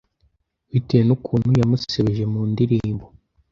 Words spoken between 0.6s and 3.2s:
bitewe n’ukuntu yamusebeje mu ndirimbo